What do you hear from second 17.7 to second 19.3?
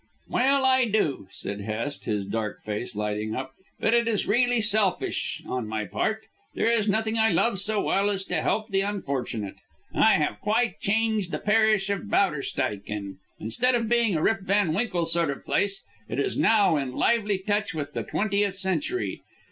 with the twentieth century.